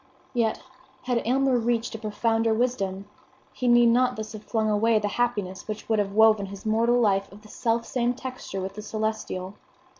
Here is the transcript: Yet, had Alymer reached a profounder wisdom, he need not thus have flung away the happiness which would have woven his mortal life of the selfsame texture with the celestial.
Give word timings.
Yet, 0.33 0.63
had 1.03 1.21
Alymer 1.27 1.59
reached 1.59 1.93
a 1.93 1.99
profounder 1.99 2.55
wisdom, 2.55 3.05
he 3.53 3.67
need 3.67 3.85
not 3.89 4.15
thus 4.15 4.31
have 4.33 4.43
flung 4.43 4.67
away 4.67 4.97
the 4.97 5.07
happiness 5.09 5.67
which 5.67 5.87
would 5.89 5.99
have 5.99 6.13
woven 6.13 6.47
his 6.47 6.65
mortal 6.65 6.99
life 6.99 7.31
of 7.31 7.43
the 7.43 7.49
selfsame 7.49 8.13
texture 8.13 8.61
with 8.61 8.73
the 8.73 8.81
celestial. 8.81 9.53